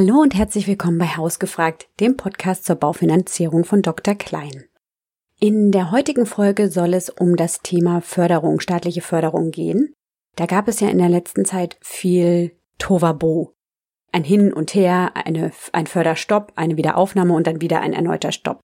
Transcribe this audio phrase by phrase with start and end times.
[0.00, 4.14] Hallo und herzlich willkommen bei Hausgefragt, dem Podcast zur Baufinanzierung von Dr.
[4.14, 4.66] Klein.
[5.40, 9.92] In der heutigen Folge soll es um das Thema Förderung, staatliche Förderung gehen.
[10.36, 13.54] Da gab es ja in der letzten Zeit viel Tovabo.
[14.12, 18.60] Ein Hin und Her, eine, ein Förderstopp, eine Wiederaufnahme und dann wieder ein erneuter Stopp.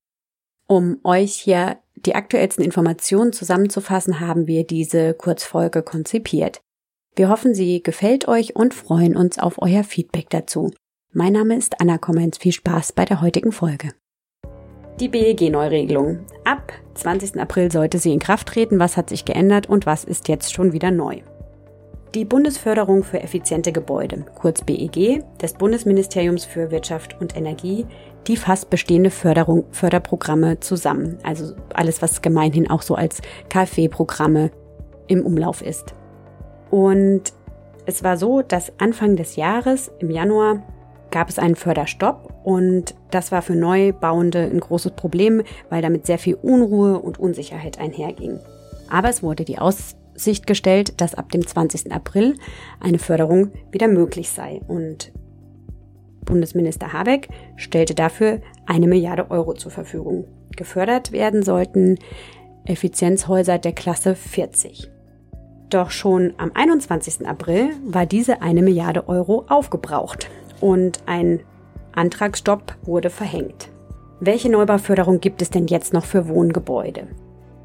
[0.69, 6.61] Um euch hier die aktuellsten Informationen zusammenzufassen, haben wir diese Kurzfolge konzipiert.
[7.17, 10.71] Wir hoffen, sie gefällt euch und freuen uns auf euer Feedback dazu.
[11.17, 12.39] Mein Name ist Anna Kommens.
[12.39, 13.93] Viel Spaß bei der heutigen Folge.
[14.99, 16.25] Die BEG-Neuregelung.
[16.43, 17.39] Ab 20.
[17.39, 18.79] April sollte sie in Kraft treten.
[18.79, 21.21] Was hat sich geändert und was ist jetzt schon wieder neu?
[22.15, 27.85] Die Bundesförderung für effiziente Gebäude, kurz BEG, des Bundesministeriums für Wirtschaft und Energie,
[28.27, 31.17] die fasst bestehende Förderung, Förderprogramme zusammen.
[31.23, 34.51] Also alles, was gemeinhin auch so als KfW-Programme
[35.07, 35.95] im Umlauf ist.
[36.71, 37.31] Und
[37.85, 40.61] es war so, dass Anfang des Jahres, im Januar,
[41.15, 46.19] gab es einen Förderstopp und das war für Neubauende ein großes Problem, weil damit sehr
[46.19, 48.41] viel Unruhe und Unsicherheit einherging.
[48.89, 51.93] Aber es wurde die Aussicht gestellt, dass ab dem 20.
[51.93, 52.35] April
[52.81, 55.13] eine Förderung wieder möglich sei und
[56.25, 60.25] Bundesminister Habeck stellte dafür eine Milliarde Euro zur Verfügung.
[60.57, 61.97] Gefördert werden sollten
[62.65, 64.91] Effizienzhäuser der Klasse 40.
[65.69, 67.25] Doch schon am 21.
[67.25, 70.29] April war diese eine Milliarde Euro aufgebraucht
[70.61, 71.41] und ein
[71.93, 73.69] Antragsstopp wurde verhängt.
[74.19, 77.07] Welche Neubauförderung gibt es denn jetzt noch für Wohngebäude?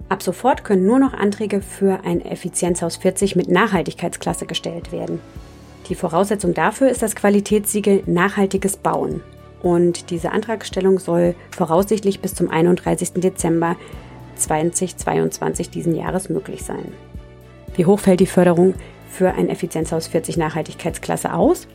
[0.08, 5.20] Ab sofort können nur noch Anträge für ein Effizienzhaus 40 mit Nachhaltigkeitsklasse gestellt werden.
[5.88, 9.22] Die Voraussetzung dafür ist das Qualitätssiegel Nachhaltiges Bauen.
[9.62, 13.14] Und diese Antragstellung soll voraussichtlich bis zum 31.
[13.14, 13.76] Dezember
[14.36, 16.92] 2022 diesen Jahres möglich sein.
[17.76, 18.74] Wie hoch fällt die Förderung
[19.08, 21.68] für ein Effizienzhaus 40 Nachhaltigkeitsklasse aus?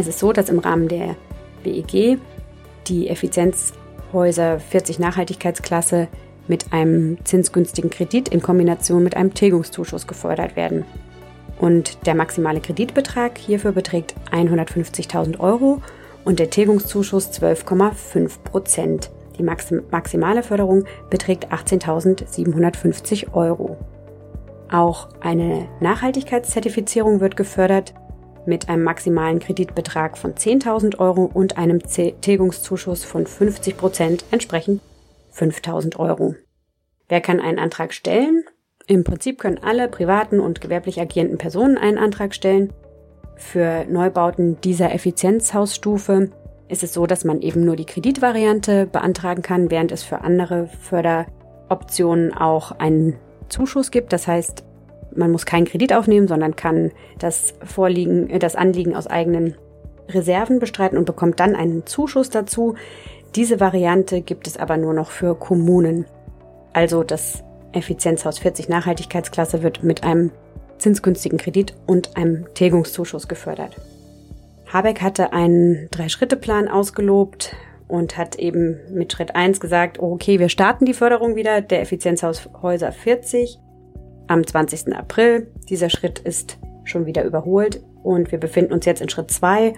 [0.00, 1.14] Es ist so, dass im Rahmen der
[1.62, 2.18] BEG
[2.86, 6.08] die Effizienzhäuser 40 Nachhaltigkeitsklasse
[6.48, 10.86] mit einem zinsgünstigen Kredit in Kombination mit einem Tilgungszuschuss gefördert werden.
[11.58, 15.82] Und der maximale Kreditbetrag hierfür beträgt 150.000 Euro
[16.24, 19.10] und der Tilgungszuschuss 12,5 Prozent.
[19.36, 23.76] Die maximale Förderung beträgt 18.750 Euro.
[24.72, 27.92] Auch eine Nachhaltigkeitszertifizierung wird gefördert
[28.46, 34.80] mit einem maximalen Kreditbetrag von 10.000 Euro und einem Tilgungszuschuss von 50 Prozent, entsprechend
[35.34, 36.34] 5.000 Euro.
[37.08, 38.44] Wer kann einen Antrag stellen?
[38.86, 42.72] Im Prinzip können alle privaten und gewerblich agierenden Personen einen Antrag stellen.
[43.36, 46.30] Für Neubauten dieser Effizienzhausstufe
[46.68, 50.68] ist es so, dass man eben nur die Kreditvariante beantragen kann, während es für andere
[50.68, 53.16] Förderoptionen auch einen
[53.48, 54.12] Zuschuss gibt.
[54.12, 54.64] Das heißt,
[55.14, 59.54] man muss keinen Kredit aufnehmen, sondern kann das Vorliegen, äh, das Anliegen aus eigenen
[60.08, 62.74] Reserven bestreiten und bekommt dann einen Zuschuss dazu.
[63.36, 66.06] Diese Variante gibt es aber nur noch für Kommunen.
[66.72, 70.32] Also das Effizienzhaus 40 Nachhaltigkeitsklasse wird mit einem
[70.78, 73.76] zinsgünstigen Kredit und einem Tilgungszuschuss gefördert.
[74.72, 77.54] Habeck hatte einen Drei-Schritte-Plan ausgelobt
[77.86, 82.92] und hat eben mit Schritt 1 gesagt, okay, wir starten die Förderung wieder der Effizienzhaushäuser
[82.92, 83.58] 40
[84.30, 84.94] am 20.
[84.96, 85.48] April.
[85.68, 89.74] Dieser Schritt ist schon wieder überholt und wir befinden uns jetzt in Schritt 2,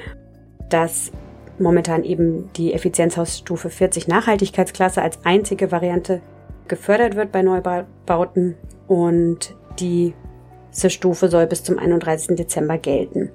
[0.68, 1.10] dass
[1.58, 6.20] momentan eben die Effizienzhausstufe 40 Nachhaltigkeitsklasse als einzige Variante
[6.68, 8.56] gefördert wird bei Neubauten
[8.88, 12.36] und diese Stufe soll bis zum 31.
[12.36, 13.30] Dezember gelten.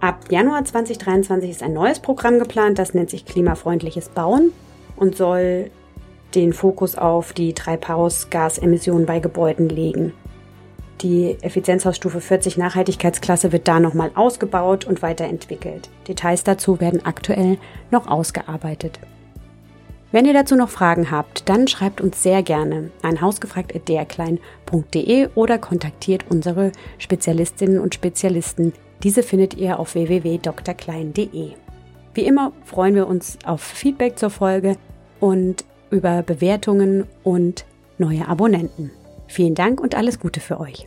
[0.00, 4.52] Ab Januar 2023 ist ein neues Programm geplant, das nennt sich klimafreundliches Bauen
[4.96, 5.70] und soll
[6.34, 10.12] den Fokus auf die Treibhausgasemissionen bei Gebäuden legen.
[11.02, 15.88] Die Effizienzhausstufe 40 Nachhaltigkeitsklasse wird da nochmal ausgebaut und weiterentwickelt.
[16.06, 17.56] Details dazu werden aktuell
[17.90, 19.00] noch ausgearbeitet.
[20.12, 26.24] Wenn ihr dazu noch Fragen habt, dann schreibt uns sehr gerne an hausgefragt.derklein.de oder kontaktiert
[26.28, 28.72] unsere Spezialistinnen und Spezialisten.
[29.02, 31.52] Diese findet ihr auf www.drklein.de.
[32.12, 34.76] Wie immer freuen wir uns auf Feedback zur Folge
[35.20, 37.64] und über Bewertungen und
[37.96, 38.90] neue Abonnenten.
[39.30, 40.84] Vielen Dank und alles Gute für euch.